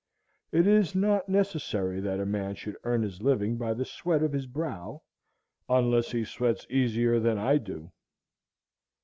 [0.51, 4.33] It is not necessary that a man should earn his living by the sweat of
[4.33, 5.03] his brow,
[5.69, 7.91] unless he sweats easier than I do.